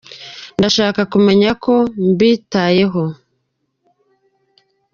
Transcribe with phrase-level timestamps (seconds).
[0.57, 1.73] ndashako mumenya ko
[2.09, 3.03] mbitayeho